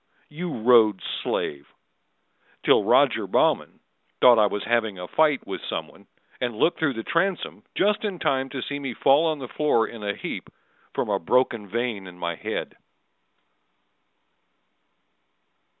You 0.29 0.51
Rhodes' 0.51 1.05
slave! 1.21 1.67
Till 2.63 2.83
Roger 2.83 3.27
Baughman 3.27 3.81
Thought 4.19 4.39
I 4.39 4.47
was 4.47 4.63
having 4.63 4.97
a 4.97 5.07
fight 5.07 5.45
with 5.45 5.61
some 5.69 5.87
one, 5.87 6.07
And 6.39 6.55
looked 6.57 6.79
through 6.79 6.93
the 6.93 7.03
transom 7.03 7.61
just 7.75 8.03
in 8.03 8.17
time 8.17 8.49
To 8.49 8.63
see 8.63 8.79
me 8.79 8.95
fall 8.95 9.27
on 9.27 9.37
the 9.37 9.47
floor 9.47 9.87
in 9.87 10.01
a 10.03 10.15
heap 10.15 10.49
From 10.95 11.07
a 11.09 11.19
broken 11.19 11.67
vein 11.69 12.07
in 12.07 12.17
my 12.17 12.33
head. 12.35 12.75